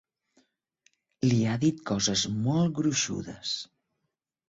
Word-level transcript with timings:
Li 1.27 1.37
ha 1.51 1.59
dit 1.65 1.85
coses 1.91 2.25
molt 2.49 2.77
gruixudes. 2.83 3.57